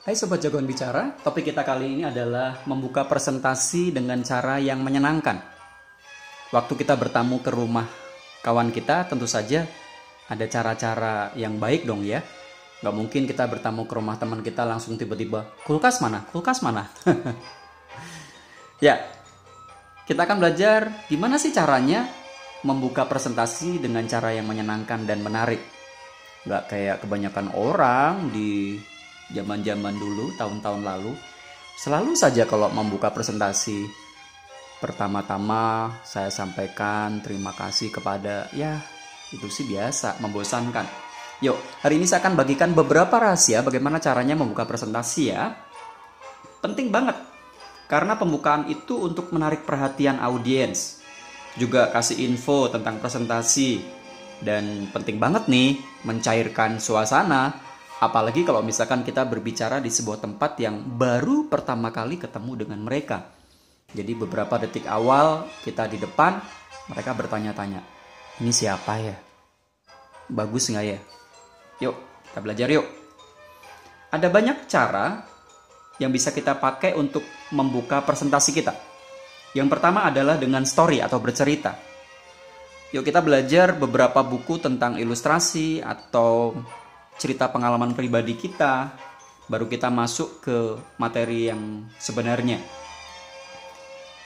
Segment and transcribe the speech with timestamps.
[0.00, 5.36] Hai Sobat Jagoan Bicara, topik kita kali ini adalah membuka presentasi dengan cara yang menyenangkan.
[6.56, 7.84] Waktu kita bertamu ke rumah
[8.40, 9.68] kawan kita, tentu saja
[10.24, 12.24] ada cara-cara yang baik dong ya.
[12.80, 16.24] Gak mungkin kita bertamu ke rumah teman kita langsung tiba-tiba, kulkas mana?
[16.32, 16.88] Kulkas mana?
[18.88, 19.04] ya,
[20.08, 22.08] kita akan belajar gimana sih caranya
[22.64, 25.60] membuka presentasi dengan cara yang menyenangkan dan menarik.
[26.48, 28.80] Gak kayak kebanyakan orang di
[29.34, 31.12] zaman-zaman dulu, tahun-tahun lalu,
[31.78, 33.86] selalu saja kalau membuka presentasi,
[34.82, 38.80] pertama-tama saya sampaikan terima kasih kepada ya
[39.30, 40.86] itu sih biasa, membosankan.
[41.40, 45.56] Yuk, hari ini saya akan bagikan beberapa rahasia bagaimana caranya membuka presentasi ya.
[46.60, 47.16] Penting banget,
[47.88, 51.00] karena pembukaan itu untuk menarik perhatian audiens.
[51.56, 53.98] Juga kasih info tentang presentasi.
[54.40, 57.69] Dan penting banget nih, mencairkan suasana
[58.00, 63.28] Apalagi kalau misalkan kita berbicara di sebuah tempat yang baru pertama kali ketemu dengan mereka.
[63.92, 66.40] Jadi beberapa detik awal kita di depan,
[66.88, 67.84] mereka bertanya-tanya,
[68.40, 69.16] ini siapa ya?
[70.32, 70.98] Bagus nggak ya?
[71.84, 71.96] Yuk,
[72.30, 72.86] kita belajar yuk.
[74.08, 75.20] Ada banyak cara
[76.00, 77.20] yang bisa kita pakai untuk
[77.52, 78.72] membuka presentasi kita.
[79.52, 81.76] Yang pertama adalah dengan story atau bercerita.
[82.96, 86.56] Yuk kita belajar beberapa buku tentang ilustrasi atau
[87.20, 88.96] cerita pengalaman pribadi kita,
[89.44, 90.56] baru kita masuk ke
[90.96, 92.56] materi yang sebenarnya.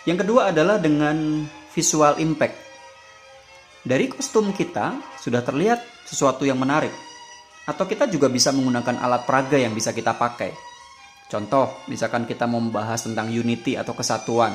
[0.06, 1.42] Yang kedua adalah dengan
[1.74, 2.54] visual impact.
[3.82, 6.94] Dari kostum kita sudah terlihat sesuatu yang menarik.
[7.66, 10.54] Atau kita juga bisa menggunakan alat peraga yang bisa kita pakai.
[11.26, 14.54] Contoh, misalkan kita mau membahas tentang unity atau kesatuan.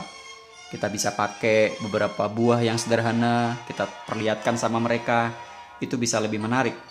[0.70, 5.34] Kita bisa pakai beberapa buah yang sederhana, kita perlihatkan sama mereka,
[5.82, 6.89] itu bisa lebih menarik.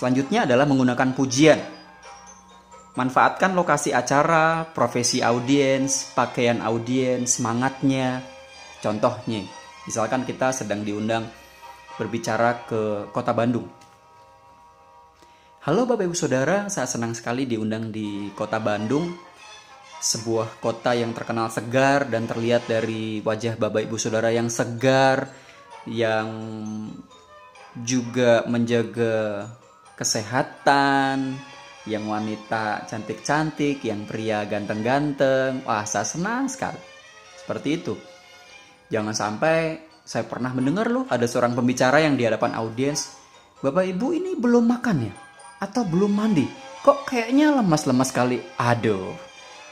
[0.00, 1.60] Selanjutnya adalah menggunakan pujian.
[2.96, 8.24] Manfaatkan lokasi acara, profesi audiens, pakaian audiens, semangatnya.
[8.80, 9.44] Contohnya,
[9.84, 11.28] misalkan kita sedang diundang
[12.00, 13.68] berbicara ke kota Bandung.
[15.68, 19.12] Halo Bapak Ibu Saudara, saya senang sekali diundang di kota Bandung.
[20.00, 25.28] Sebuah kota yang terkenal segar dan terlihat dari wajah Bapak Ibu Saudara yang segar,
[25.84, 26.32] yang
[27.84, 29.44] juga menjaga
[30.00, 31.36] kesehatan,
[31.84, 35.60] yang wanita cantik-cantik, yang pria ganteng-ganteng.
[35.68, 36.80] Wah, saya senang sekali.
[37.36, 37.94] Seperti itu.
[38.88, 43.14] Jangan sampai saya pernah mendengar loh ada seorang pembicara yang di hadapan audiens,
[43.60, 45.14] "Bapak Ibu ini belum makan ya?
[45.60, 46.48] Atau belum mandi?
[46.80, 49.14] Kok kayaknya lemas-lemas sekali?" Aduh.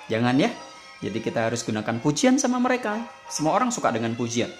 [0.08, 0.52] Jangan ya.
[0.98, 2.98] Jadi kita harus gunakan pujian sama mereka.
[3.30, 4.50] Semua orang suka dengan pujian.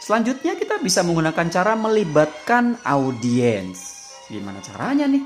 [0.00, 3.99] Selanjutnya kita bisa menggunakan cara melibatkan audiens.
[4.30, 5.22] Gimana caranya nih?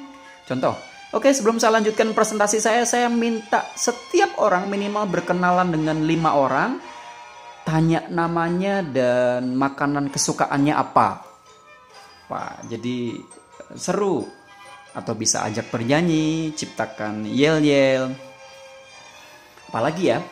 [0.48, 0.72] Contoh,
[1.12, 6.80] oke sebelum saya lanjutkan presentasi saya, saya minta setiap orang minimal berkenalan dengan lima orang,
[7.68, 11.20] tanya namanya dan makanan kesukaannya apa.
[12.32, 13.20] Wah, jadi
[13.76, 14.24] seru.
[14.94, 18.14] Atau bisa ajak bernyanyi, ciptakan yel-yel.
[19.66, 20.22] Apalagi ya?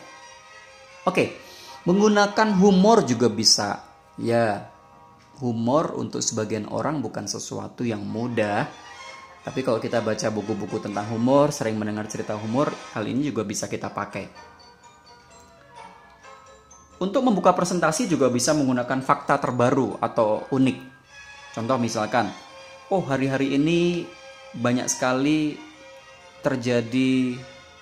[1.03, 1.35] Oke,
[1.83, 3.83] menggunakan humor juga bisa.
[4.15, 4.71] Ya,
[5.43, 8.71] humor untuk sebagian orang bukan sesuatu yang mudah.
[9.43, 13.67] Tapi kalau kita baca buku-buku tentang humor, sering mendengar cerita humor, hal ini juga bisa
[13.67, 14.31] kita pakai.
[17.03, 20.77] Untuk membuka presentasi juga bisa menggunakan fakta terbaru atau unik.
[21.51, 22.31] Contoh misalkan,
[22.87, 24.07] oh hari-hari ini
[24.55, 25.59] banyak sekali
[26.39, 27.35] terjadi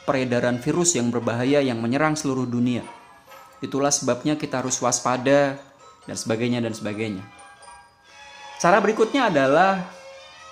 [0.09, 2.81] peredaran virus yang berbahaya yang menyerang seluruh dunia.
[3.61, 5.61] Itulah sebabnya kita harus waspada
[6.09, 7.40] dan sebagainya dan sebagainya.
[8.61, 9.89] Cara berikutnya adalah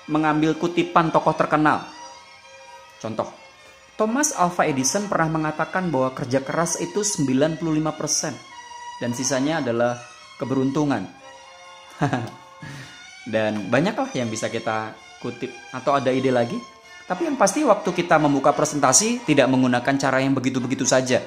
[0.10, 1.86] mengambil kutipan tokoh terkenal.
[2.98, 3.30] Contoh,
[3.94, 7.62] Thomas Alva Edison pernah mengatakan bahwa kerja keras itu 95%
[8.98, 10.02] dan sisanya adalah
[10.42, 11.06] keberuntungan.
[13.34, 16.58] dan banyaklah yang bisa kita kutip atau ada ide lagi.
[17.06, 21.22] Tapi yang pasti waktu kita membuka presentasi tidak menggunakan cara yang begitu-begitu saja.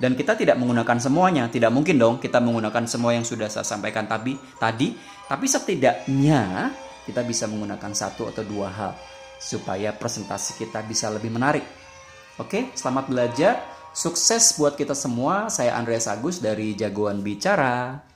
[0.00, 4.08] Dan kita tidak menggunakan semuanya, tidak mungkin dong kita menggunakan semua yang sudah saya sampaikan
[4.08, 4.32] tadi.
[4.56, 4.96] Tadi,
[5.28, 6.72] tapi setidaknya
[7.04, 8.92] kita bisa menggunakan satu atau dua hal
[9.36, 11.64] supaya presentasi kita bisa lebih menarik.
[12.40, 13.54] Oke, selamat belajar.
[13.92, 15.52] Sukses buat kita semua.
[15.52, 18.09] Saya Andreas Agus dari Jagoan Bicara.